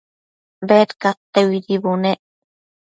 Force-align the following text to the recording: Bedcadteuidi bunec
Bedcadteuidi 0.71 1.81
bunec 1.87 2.21